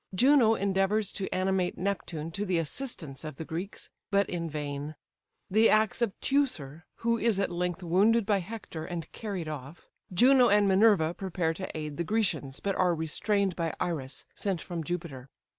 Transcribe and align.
Juno 0.15 0.55
endeavours 0.55 1.11
to 1.11 1.29
animate 1.31 1.77
Neptune 1.77 2.31
to 2.31 2.43
the 2.43 2.57
assistance 2.57 3.23
of 3.23 3.35
the 3.35 3.45
Greeks, 3.45 3.87
but 4.09 4.27
in 4.27 4.49
vain. 4.49 4.95
The 5.47 5.69
acts 5.69 6.01
of 6.01 6.19
Teucer, 6.21 6.87
who 6.95 7.19
is 7.19 7.39
at 7.39 7.51
length 7.51 7.83
wounded 7.83 8.25
by 8.25 8.39
Hector, 8.39 8.83
and 8.83 9.11
carried 9.11 9.47
off. 9.47 9.91
Juno 10.11 10.49
and 10.49 10.67
Minerva 10.67 11.13
prepare 11.13 11.53
to 11.53 11.69
aid 11.77 11.97
the 11.97 12.03
Grecians, 12.03 12.59
but 12.59 12.73
are 12.77 12.95
restrained 12.95 13.55
by 13.55 13.75
Iris, 13.79 14.25
sent 14.33 14.59
from 14.59 14.83
Jupiter. 14.83 15.29